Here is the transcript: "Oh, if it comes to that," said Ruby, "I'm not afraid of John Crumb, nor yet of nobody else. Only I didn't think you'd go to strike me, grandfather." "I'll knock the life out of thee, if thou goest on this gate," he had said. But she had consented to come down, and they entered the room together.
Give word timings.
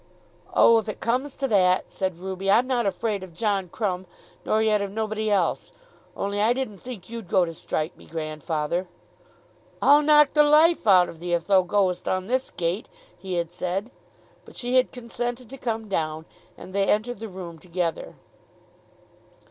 "Oh, 0.55 0.79
if 0.79 0.89
it 0.89 0.99
comes 0.99 1.35
to 1.35 1.47
that," 1.49 1.93
said 1.93 2.17
Ruby, 2.17 2.49
"I'm 2.49 2.65
not 2.65 2.87
afraid 2.87 3.21
of 3.21 3.35
John 3.35 3.69
Crumb, 3.69 4.07
nor 4.43 4.59
yet 4.59 4.81
of 4.81 4.89
nobody 4.89 5.29
else. 5.29 5.71
Only 6.17 6.41
I 6.41 6.53
didn't 6.53 6.79
think 6.79 7.07
you'd 7.07 7.27
go 7.27 7.45
to 7.45 7.53
strike 7.53 7.95
me, 7.95 8.07
grandfather." 8.07 8.87
"I'll 9.79 10.01
knock 10.01 10.33
the 10.33 10.41
life 10.41 10.87
out 10.87 11.07
of 11.07 11.19
thee, 11.19 11.33
if 11.33 11.45
thou 11.45 11.61
goest 11.61 12.07
on 12.07 12.25
this 12.25 12.49
gate," 12.49 12.89
he 13.15 13.35
had 13.35 13.51
said. 13.51 13.91
But 14.43 14.55
she 14.55 14.75
had 14.75 14.91
consented 14.91 15.51
to 15.51 15.57
come 15.59 15.87
down, 15.87 16.25
and 16.57 16.73
they 16.73 16.87
entered 16.87 17.19
the 17.19 17.29
room 17.29 17.59
together. 17.59 18.15